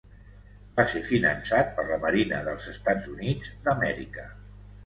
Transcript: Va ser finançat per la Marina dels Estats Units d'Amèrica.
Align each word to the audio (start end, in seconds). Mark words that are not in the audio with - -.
Va 0.79 0.85
ser 0.93 1.01
finançat 1.09 1.69
per 1.75 1.85
la 1.91 1.99
Marina 2.05 2.39
dels 2.49 2.67
Estats 2.75 3.13
Units 3.15 3.55
d'Amèrica. 3.69 4.31